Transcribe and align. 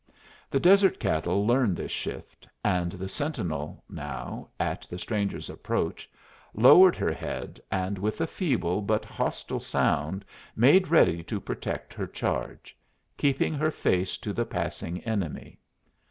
The 0.49 0.59
desert 0.59 0.99
cattle 0.99 1.45
learn 1.45 1.75
this 1.75 1.91
shift, 1.91 2.47
and 2.63 2.93
the 2.93 3.07
sentinel 3.07 3.83
now, 3.87 4.47
at 4.59 4.81
the 4.89 4.97
stranger's 4.97 5.47
approach, 5.47 6.09
lowered 6.55 6.95
her 6.95 7.13
head, 7.13 7.61
and 7.71 7.99
with 7.99 8.19
a 8.19 8.25
feeble 8.25 8.81
but 8.81 9.05
hostile 9.05 9.59
sound 9.59 10.25
made 10.55 10.87
ready 10.87 11.21
to 11.25 11.39
protect 11.39 11.93
her 11.93 12.07
charge, 12.07 12.75
keeping 13.15 13.53
her 13.53 13.69
face 13.69 14.17
to 14.17 14.33
the 14.33 14.43
passing 14.43 15.01
enemy. 15.03 15.59